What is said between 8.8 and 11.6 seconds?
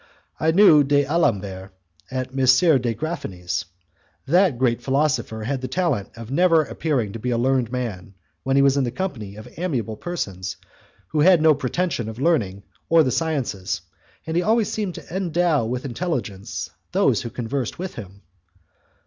the company of amiable persons who had no